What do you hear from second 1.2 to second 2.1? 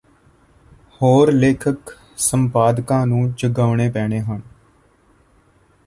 ਲੇਖਕ